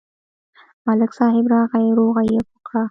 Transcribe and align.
ملک 0.85 1.11
صاحب 1.19 1.45
راغی، 1.53 1.85
روغه 1.97 2.21
یې 2.31 2.39
وکړه. 2.47 2.79